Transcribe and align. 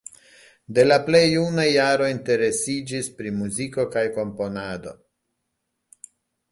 De 0.77 0.85
la 0.85 0.95
plej 1.09 1.19
junaj 1.33 1.65
jaroj 1.73 2.07
interesiĝis 2.15 3.13
pri 3.21 3.35
muziko 3.37 3.87
kaj 3.97 4.05
komponado. 4.21 4.97